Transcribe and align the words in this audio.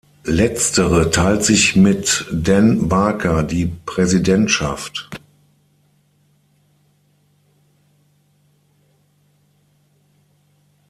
Letztere 0.25 1.11
teilt 1.11 1.43
sich 1.43 1.75
mit 1.75 2.25
Dan 2.33 2.89
Barker 2.89 3.43
die 3.43 3.67
Präsidentschaft. 3.67 5.07